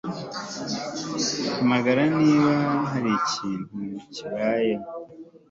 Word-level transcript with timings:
Hamagara 1.55 2.01
niba 2.21 2.53
hari 2.91 3.09
ikintu 3.21 3.79
kibaye 4.13 4.73